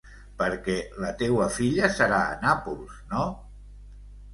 [0.37, 3.33] Perquè la teua filla serà a Nàpols, no?